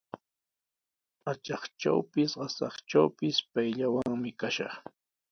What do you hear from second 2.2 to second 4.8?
qasatrawpis payllawanmi kashaq.